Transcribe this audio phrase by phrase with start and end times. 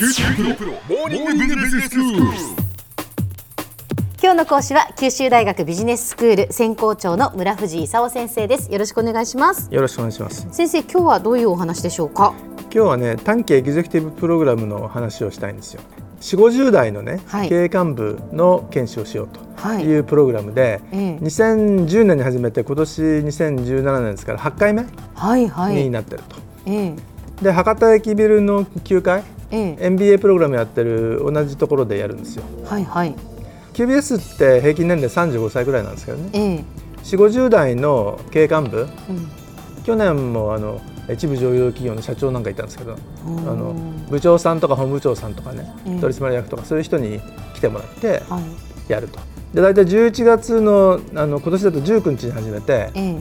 [0.00, 2.22] 九州大学モーニングビジネススクール。
[4.22, 10.48] 今日の講師は九州大学ビジネススクール専攻長の村藤勲先生ですよろしくお願いしますよろしくお願いします。
[10.52, 12.32] 先生今日はどういうお話でしょうか？
[12.62, 15.82] 今日はね短期エグゼクティブプログラムの話をしたいんですよ。
[16.22, 26.36] 4、50代のね、はい経営幹部の研修をしようはいというプログラムで、ええ2010年に始めて今年2017年ですから8回目はいはいになってると。
[26.64, 26.96] ええ
[27.42, 32.44] で博多駅ビルの9階ええ MBA プログラムやってる同じところでやるんですよ。
[32.64, 33.14] はいはい。
[33.72, 36.30] QBS って平均年齢35歳ぐらいなんですけどね。
[36.32, 36.64] ええ。
[37.04, 38.80] 4、50代の経営幹部。
[38.80, 38.88] うん。
[39.84, 40.80] 去年もあの
[41.12, 43.74] 一部上場企業の社長なんかいたんですけどあうんの
[44.10, 46.00] 部長さんとか本部長さんとかね、ええ。
[46.00, 47.20] 取締役とかそういう人に
[47.54, 48.92] 来てもらってはい。
[48.92, 49.18] やると。
[49.54, 53.16] で大体11月のあの今年だと19日に始めてええ。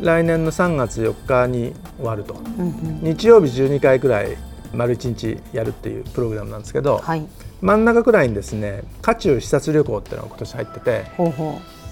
[0.00, 2.34] 来年の3月4日に終わると。
[2.34, 3.00] うんうん。
[3.02, 4.36] 日曜日12回くらい
[4.74, 7.26] 丸1日やるっていうプログラムなんですけど、はい。
[7.60, 11.04] 真ん中くらいにですね渦中視察旅行っていうのが今年入ってて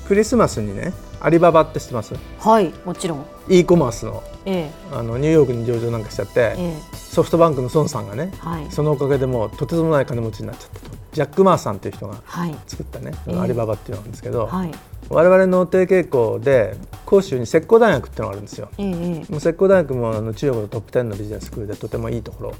[0.06, 2.14] クリスマスにねアリババって知ってます？
[2.14, 3.26] うはいもちろん。
[3.48, 4.70] E コマースのええ。
[4.92, 6.96] あのニューヨークに上場なんかしちゃって、ええ。
[6.96, 8.70] ソフトバンクの孫さんがねはい。
[8.70, 10.96] そのおかげでもうとてつもない金持ちになっちゃったと。
[11.12, 12.54] ジャック・マーさんっていう人がはい。
[12.66, 13.38] 作ったね、ええ。
[13.38, 14.72] アリババっていうのなんですけど、はい。
[15.08, 16.76] 我々の提携校で
[17.08, 18.68] 広州に浙江大学っていうのがあるんですよ。
[18.78, 18.94] ええええ
[19.30, 22.54] もう浙江大学もあの中国のトップ10のビジネススクールでとてもいいところ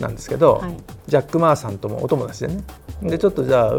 [0.00, 0.76] なんですけど、はい。
[1.06, 2.64] ジャック・マーさんともお友達でね。
[3.02, 3.72] でちょっとじゃあ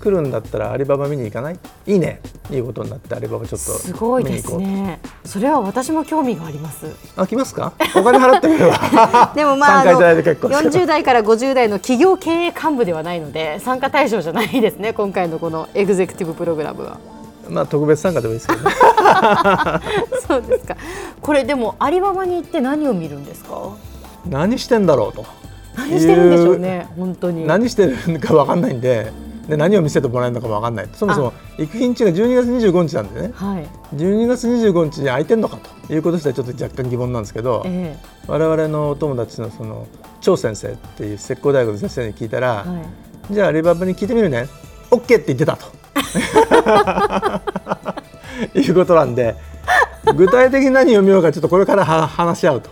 [0.00, 1.58] 来るんだったらアリババ見に行かない？
[1.86, 2.20] いいね。
[2.50, 5.00] いうことになってアリババちょっとすごいですね。
[5.24, 6.86] それは私も興味があります。
[7.16, 7.72] あ来ますか？
[7.94, 9.32] お金払ってくれば。
[9.36, 10.78] でもまああの参加いただいて結構です。
[10.78, 16.98] 40代から50代の企業経営幹部ではないので参加対象じゃないですね今回のこのエグゼクティブプログラムは。
[17.48, 18.74] まあ特別参加でもいいですけどね
[20.26, 20.76] そうですか。
[21.20, 23.72] これでもアリババに行って何を見るんですか？
[24.28, 25.24] 何してんだろうと。
[25.76, 27.46] 何してるんでしょうね本当に。
[27.46, 29.12] 何してるか分かんないんで
[29.48, 30.88] で何を見せてもらえるのかも分かんない。
[30.92, 33.30] そもそも行く日にちが12月25日なんでね。
[33.34, 37.96] はい、12月25日に空いてんのかということしてはちょっと若干疑問なんですけど、え
[38.26, 39.86] 我々のお友達のその
[40.20, 42.76] 張先生っていう浙江大学の先生に聞いたら、えは
[43.30, 44.48] い、じゃあアリババに聞いてみるね。
[44.90, 45.66] OK って言ってたと
[48.54, 49.34] いうことなんで
[50.14, 52.70] 具体的に何を見ようかちょっとこれからは話し合うと。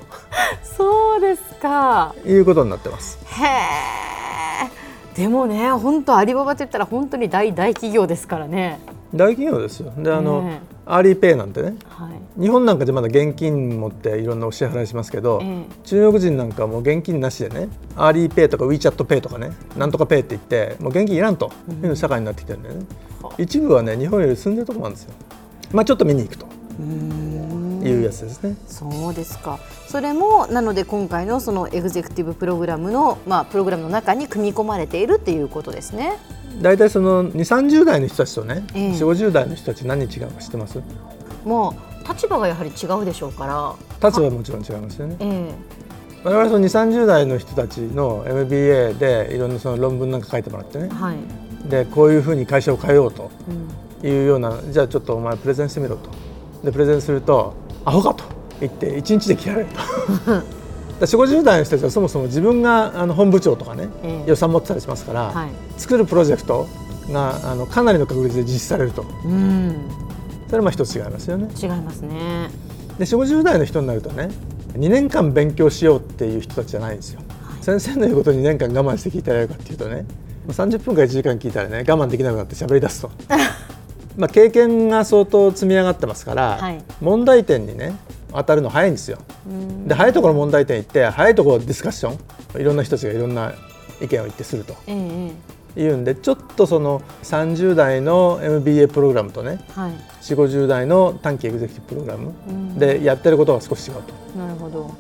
[0.63, 2.15] そうですか。
[2.27, 3.19] いうことになってます。
[3.27, 8.79] へえでもね本当アリババといったら本当に大大企業ですからね。
[9.15, 9.93] 大企業ですよ。
[9.97, 12.41] であの、ね Alipay なんてねはい。
[12.41, 22.87] 日本なんかじゃまだ現金持っていろんなお支払いしますけど、え中国人なんかはもう現金なしでねAlipay とか WeChat ペイとかねなんとかペイって言ってもう現金いらんというの社会になってきてるんだよね、
[23.37, 25.15] 一部はね日本より進んでるところなんですよ
[25.73, 26.47] まあちょっと見に行くと
[26.79, 29.59] ういうやつですね、そうですか。
[29.87, 36.19] それもなので今回のそのエグゼクティブプログラムのまあプログラムの中に組み込まれているっていうことですね。
[36.61, 38.91] 大体その2 3 0代の人たちとね、ええ。
[38.91, 40.81] 4 5 0代の人たち何違うか知ってます？
[41.45, 43.75] もう立場がやはり違うでしょうから。
[44.09, 45.17] 立場はもちろん違いますよね。
[45.21, 45.55] え
[46.25, 50.89] 我々その2 3 0代の人たちの MBA でいろんなその論文なんか書いてもらってね。
[50.91, 51.69] えはい。
[51.69, 53.31] でこういうふうに会社を変えようと。
[53.49, 56.11] うんいうようなじゃあちょっとお前プレゼンしてみろと。
[56.65, 58.25] でプレゼンするとアホかと。
[58.59, 59.67] 言って1日で切られる。
[60.99, 64.31] と4 5 0代の人たちはそもそも自分があの本部長とかね、ええ。
[64.31, 65.51] 予算持ってたりしますから、はい。
[65.77, 66.67] 作るプロジェクト
[67.11, 69.05] があのかなりの確率で実施されると。
[69.25, 69.91] うん。
[70.47, 71.49] それはまあ一つ違いますよね。
[71.61, 72.67] 違いますね。
[72.99, 74.31] で4 5 0代の人になるとね
[74.75, 77.21] 2年間勉強しようっていう人たちじゃないんですよ、
[77.63, 80.05] 先生の言うことに2年間我慢して聞いてられるかっていうとね
[80.49, 83.11] 30分から1時間聞いたらね我慢できなくなって喋り出すと
[84.17, 87.95] まあ経験が相当積み上がってますから、はい問題点にね
[88.33, 92.17] 当たるの早いんですようんで早いところ問題点行って早いところディスカッショ
[92.59, 93.53] ンいろんな人たちがいろんな
[94.01, 95.31] 意見を言ってするとええ
[95.77, 99.93] えいうんでちょっとその30代の MBA プログラムとねえはい。
[100.23, 104.39] 4 5 0代の短期エグゼクティブプログラムうんでやってることが少し違うと。
[104.39, 104.93] なるほど。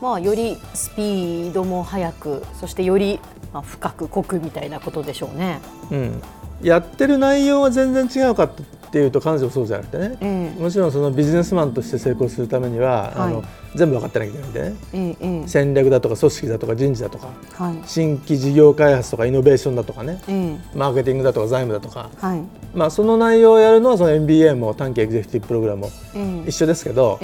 [0.00, 3.20] まあよりスピードも速く、そしてより
[3.52, 5.60] まあ深く濃くみたいなことでしょうね。
[5.90, 6.22] うん、
[6.62, 8.50] やってる内容は全然違うかっ
[8.92, 10.60] ていうと彼女もそうじゃなくてね、ええ。
[10.60, 13.34] もちろんそのビジネスマンとして成功するためには、あはい。
[13.34, 13.44] の
[13.76, 14.76] 全部分かってなきゃいけないんでね。
[14.92, 15.48] ええええ。
[15.48, 17.28] 戦略だとか組織だとか人事だとか。
[17.52, 17.78] はい。
[17.86, 20.20] 新規事業開発とかイノベーションだとかね。
[20.26, 20.58] ええ。
[20.76, 22.42] マーケティングだとか財務だとか、はい。
[22.74, 25.82] まあ、その内容をやるのはその MBA も短期エグゼクティブプログラム。
[25.82, 26.48] もええ。
[26.48, 27.20] 一緒ですけど、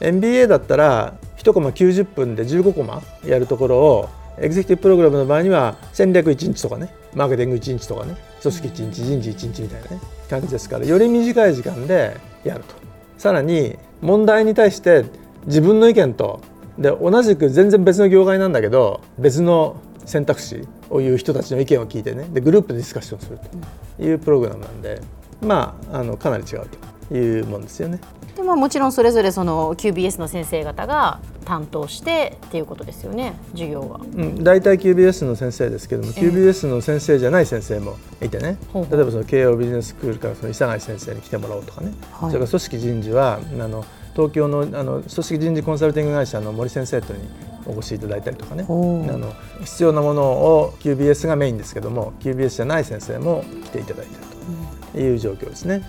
[0.00, 6.94] MBA だったら1コマ90分で15コマやるところをエグゼクティブプログラムの場合には戦略1日とかね。
[7.14, 12.74] マーケティング1日とかね組織1日人事1日みたいなね感じですからより短い時間でやると
[13.18, 15.04] さらに問題に対して
[15.46, 16.40] 自分の意見と
[16.78, 19.76] で同じく全然別の業界なんだけど別の
[20.06, 23.38] 選択肢をいう人たちの意見を聞いてねでグループでディスカッションする
[23.98, 25.00] というプログラムなんで、
[25.42, 26.68] まああのかなり違う
[27.08, 28.00] というもんですよね。
[28.34, 33.98] でまあ、もちろんそれぞれその QBS の先生方が担当してっていうことですよね授業は。
[33.98, 38.56] うん、大体 QBS の先生ですけども、QBS の先生じゃない先生もいてね。
[38.72, 42.30] 例えばその慶応ビジネススクールからその伊佐貝先生に来てもらおうとかね、はい。
[42.30, 47.18] それから組織人事はあの東京のあの組織人事コンサルティング会社の森先生とに
[47.66, 48.64] お越しいただいたりとかね。
[48.68, 49.32] あの
[49.64, 54.24] 必要なものを QBS がメインですけども QBS じゃない先生も来ていただいている
[54.92, 55.82] という状況ですね。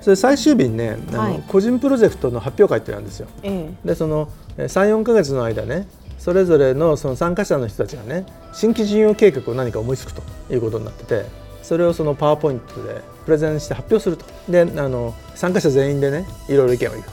[0.00, 3.28] それ最終日にねあの、はい個人プロジェクトの発表会っていうのがあるんですよ。
[3.42, 5.86] ええでその34か月の間ね
[6.18, 10.22] それぞれのその参加者の人たちがね新規事業計画を何か思いつくと
[10.52, 11.26] いうことになってて
[11.62, 17.04] それをそのパワーポイントでプレゼンして発表するとであの参加者全員でねいろいろ意見を言う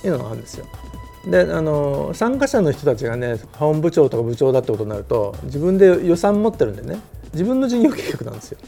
[0.00, 0.66] というのがあるんですよ。
[1.26, 6.98] であの参加者の人たちがね本部長とか部長だってことになると自分で予算持ってるんでね
[7.32, 8.58] 自分の事業計画なんですよ。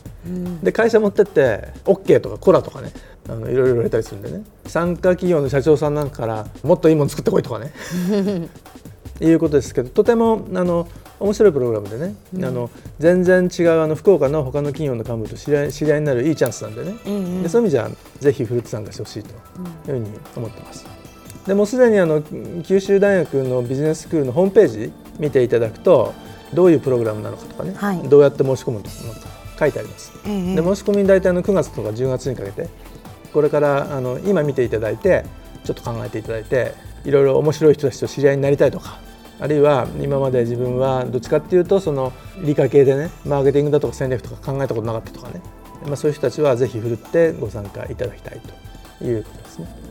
[0.63, 2.93] で会社持ってって OK とかコラとかね
[3.29, 4.43] あのいろいろ言われたりするんでね。
[4.67, 7.73] 参加企業の社長さんなんかからもっといいもの作ってこいとかね。
[9.21, 10.89] いうことですけどとてもあの
[11.21, 12.69] 面白いプログラムでね、あの
[12.99, 16.93] 全然違うあの福岡の他の企業の幹部と知り合い知り合いになるいいチャンスなんでね、
[17.43, 17.89] でそういう意味じゃ
[18.19, 19.39] ぜひフルーツ参加してほしいという
[19.87, 20.85] ふうに思ってます。
[21.47, 22.23] でもうすでにあの
[22.65, 26.13] 九州大学のビジネススクールのホームページ見ていただくと
[26.55, 28.91] どういうプログラムなのかとかね、はいどうやって申し込むのか
[29.59, 30.13] 書いてあります。
[30.27, 32.69] ええで申し込み大体の9月とか10月にかけて
[33.33, 35.25] これからあの今見ていただいて
[35.65, 36.75] ちょっと考えていただいて
[37.05, 38.99] いろいろ面白い人たちと知り合いになりたいとか
[39.41, 42.13] あるいは今まで自分はどっちかっていうとその
[42.45, 45.43] 理科系でねマーケティングだとか戦略とか考えたことなかったとかね、
[45.87, 48.41] まあ、そういう人たちはぜひふるってご参加いただきたい
[48.99, 49.85] ということですね。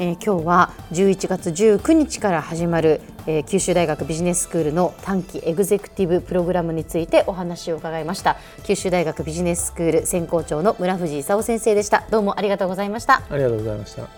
[0.00, 8.38] えー今日は11月19日から始まる、えー九州大学ビジネススクールの短期エグゼクティブプログラムについてお話を伺いました。
[8.64, 12.06] 九州大学ビジネススクール専攻長の村藤勲先生でした。
[12.10, 13.22] どうもありがとうございました。
[13.28, 14.08] ありがとうございました。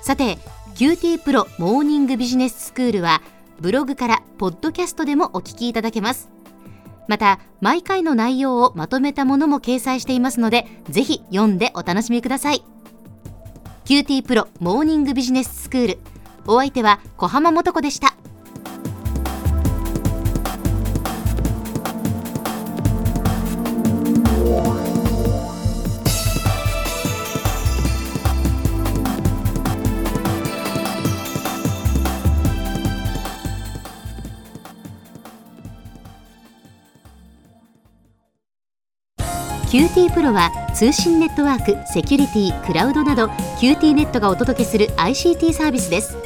[0.00, 0.38] さて
[0.76, 3.20] QT プロモーニングビジネススクールは
[3.60, 6.30] ブログからポッドキャストでもお聞きいただけます。
[7.08, 12.64] また毎回の内容をまとめたものも掲載していますのでぜひ読んでお楽しみください。
[13.84, 15.98] QT プロモーニングビジネススクール
[16.46, 18.14] お相手は小浜もとこでした。
[39.68, 43.26] QT プロは通信ネットワーク、セキュリティ、クラウドなど
[43.60, 46.25] QT ネットがお届けする ICT サービスです。